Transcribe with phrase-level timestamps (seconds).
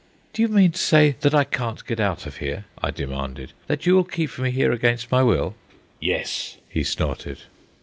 [0.33, 3.53] "Do you mean to say that I can't get out of here?" I demanded.
[3.67, 5.53] "That you will keep me here against my will?"
[5.99, 7.41] "Yes," he snorted.